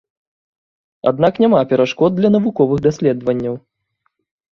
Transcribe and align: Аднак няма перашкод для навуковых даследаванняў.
Аднак 1.11 1.33
няма 1.43 1.59
перашкод 1.73 2.11
для 2.15 2.29
навуковых 2.37 2.77
даследаванняў. 2.87 3.55